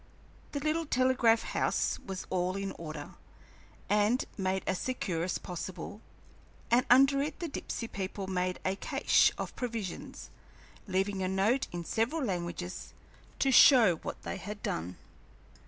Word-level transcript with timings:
The 0.53 0.59
little 0.59 0.87
telegraph 0.87 1.43
house 1.43 1.99
was 2.03 2.25
all 2.31 2.55
in 2.55 2.71
order, 2.79 3.11
and 3.87 4.25
made 4.35 4.63
as 4.65 4.79
secure 4.79 5.21
as 5.23 5.37
possible, 5.37 6.01
and 6.71 6.87
under 6.89 7.21
it 7.21 7.39
the 7.39 7.47
Dipsey 7.47 7.87
people 7.87 8.25
made 8.25 8.59
a 8.65 8.75
"cache" 8.75 9.31
of 9.37 9.55
provisions, 9.55 10.31
leaving 10.87 11.21
a 11.21 11.27
note 11.27 11.67
in 11.71 11.85
several 11.85 12.23
languages 12.23 12.95
to 13.37 13.51
show 13.51 13.97
what 13.97 14.23
they 14.23 14.37
had 14.37 14.63
done. 14.63 14.97